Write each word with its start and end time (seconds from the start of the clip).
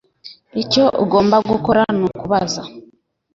Icyo 0.61 0.83
ugomba 1.03 1.37
gukora 1.49 1.81
nukubaza 1.97 2.61